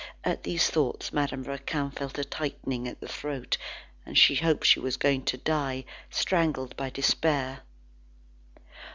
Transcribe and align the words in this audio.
At 0.23 0.41
these 0.41 0.67
thoughts 0.67 1.13
Madame 1.13 1.43
Raquin 1.43 1.91
felt 1.91 2.17
a 2.17 2.23
tightening 2.25 2.87
at 2.87 2.99
the 2.99 3.07
throat, 3.07 3.57
and 4.03 4.17
she 4.17 4.33
hoped 4.33 4.65
she 4.65 4.79
was 4.79 4.97
going 4.97 5.25
to 5.25 5.37
die, 5.37 5.85
strangled 6.09 6.75
by 6.75 6.89
despair. 6.89 7.59